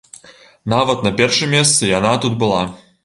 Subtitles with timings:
[0.73, 2.65] Нават на першым месцы яна тут была.